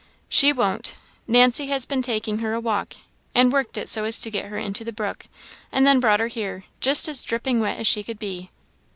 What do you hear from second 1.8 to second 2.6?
been taking her a